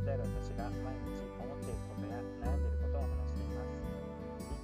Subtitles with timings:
[0.00, 3.80] ーである私が毎日思っていることや悩んでいることを話しています。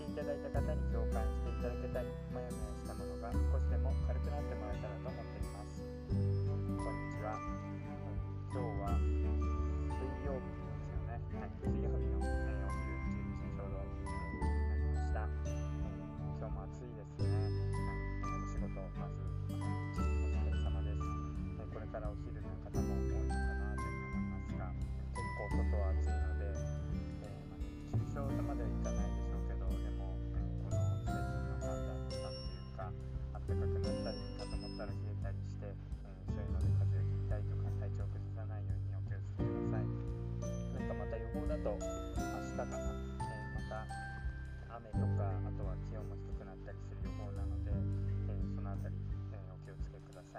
[0.00, 5.86] 聞いていただいた方に共感していただけたりもやもやしたものが少しでも軽くなってもらえたらと思っています。
[6.10, 7.38] こんにちは。
[8.50, 11.22] 今日は水曜日ですよね。
[11.38, 12.19] はい水曜日の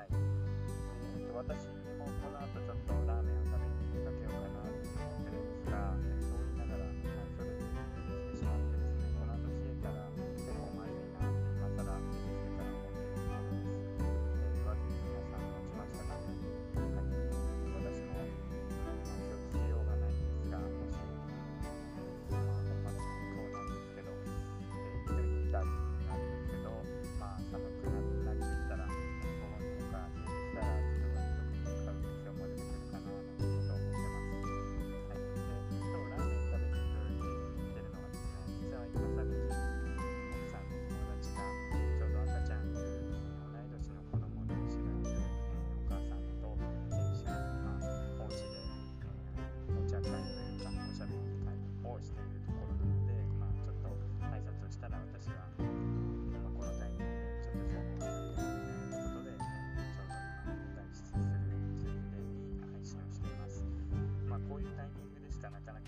[0.02, 0.09] はい。
[1.27, 1.80] と私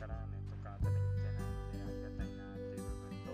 [0.03, 3.31] かラーメンとか食べに行けないのでありがたいなっていう部分と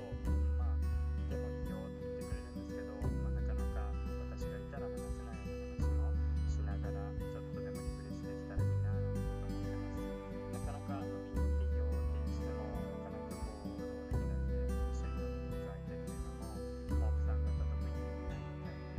[0.53, 0.77] まあ
[1.25, 3.89] でもいいよって言ってくれるんですけど、まあ、なかなか
[4.29, 16.53] 私がいたら話せないような話もしながらちょっとでもリフレッシュできたらいいななんて思ってますなかなか飲みに行っていいよってにしてもなかなかこう行動できないんで一緒に飲みに行く相手っていうのも、
[17.01, 17.97] まあ、奥さん方ともい
[18.29, 18.93] ないみたいで、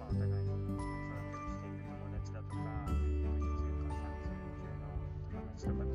[0.00, 4.88] まあ、お互いに育てをしている友達だとか育児休暇産休の
[5.52, 5.91] 話とか